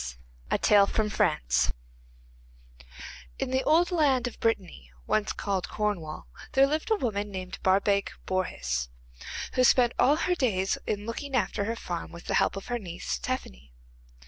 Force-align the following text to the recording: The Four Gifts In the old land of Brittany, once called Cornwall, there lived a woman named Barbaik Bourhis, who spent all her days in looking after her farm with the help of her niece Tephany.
The 0.49 0.57
Four 0.57 1.09
Gifts 1.27 1.71
In 3.37 3.51
the 3.51 3.63
old 3.65 3.91
land 3.91 4.25
of 4.25 4.39
Brittany, 4.39 4.89
once 5.05 5.31
called 5.31 5.69
Cornwall, 5.69 6.25
there 6.53 6.65
lived 6.65 6.89
a 6.89 6.95
woman 6.95 7.29
named 7.29 7.59
Barbaik 7.61 8.09
Bourhis, 8.25 8.89
who 9.53 9.63
spent 9.63 9.93
all 9.99 10.15
her 10.15 10.33
days 10.33 10.79
in 10.87 11.05
looking 11.05 11.35
after 11.35 11.65
her 11.65 11.75
farm 11.75 12.11
with 12.11 12.25
the 12.25 12.33
help 12.33 12.55
of 12.55 12.65
her 12.65 12.79
niece 12.79 13.19
Tephany. 13.19 13.73